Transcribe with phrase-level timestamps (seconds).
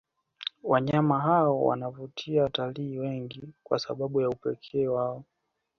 [0.63, 5.23] Wanyama hao wanawavutia watalii wengi kwa sababu ya upekee wao